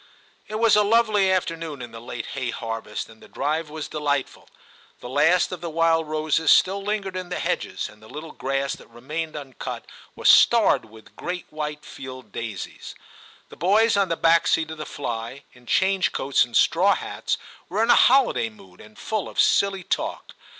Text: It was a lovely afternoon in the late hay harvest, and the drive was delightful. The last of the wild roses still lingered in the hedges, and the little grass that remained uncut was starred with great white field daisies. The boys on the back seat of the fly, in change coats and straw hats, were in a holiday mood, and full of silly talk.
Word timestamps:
It 0.47 0.55
was 0.55 0.75
a 0.75 0.81
lovely 0.81 1.31
afternoon 1.31 1.79
in 1.79 1.91
the 1.91 2.01
late 2.01 2.25
hay 2.33 2.49
harvest, 2.49 3.07
and 3.07 3.21
the 3.21 3.27
drive 3.27 3.69
was 3.69 3.87
delightful. 3.87 4.49
The 4.99 5.07
last 5.07 5.51
of 5.51 5.61
the 5.61 5.69
wild 5.69 6.07
roses 6.07 6.49
still 6.49 6.81
lingered 6.81 7.15
in 7.15 7.29
the 7.29 7.37
hedges, 7.37 7.87
and 7.87 8.01
the 8.01 8.09
little 8.09 8.31
grass 8.31 8.73
that 8.77 8.89
remained 8.89 9.35
uncut 9.35 9.85
was 10.15 10.27
starred 10.27 10.85
with 10.85 11.15
great 11.15 11.45
white 11.51 11.85
field 11.85 12.31
daisies. 12.31 12.95
The 13.49 13.57
boys 13.57 13.95
on 13.95 14.09
the 14.09 14.17
back 14.17 14.47
seat 14.47 14.71
of 14.71 14.79
the 14.79 14.87
fly, 14.87 15.43
in 15.53 15.67
change 15.67 16.11
coats 16.11 16.43
and 16.43 16.57
straw 16.57 16.95
hats, 16.95 17.37
were 17.69 17.83
in 17.83 17.91
a 17.91 17.95
holiday 17.95 18.49
mood, 18.49 18.81
and 18.81 18.97
full 18.97 19.29
of 19.29 19.39
silly 19.39 19.83
talk. 19.83 20.33